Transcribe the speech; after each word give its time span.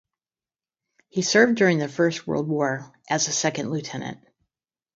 He 1.09 1.21
served 1.21 1.57
during 1.57 1.77
the 1.77 1.87
First 1.87 2.25
World 2.25 2.47
War, 2.49 2.91
as 3.07 3.27
a 3.27 3.31
second 3.31 3.69
lieutenant. 3.69 4.17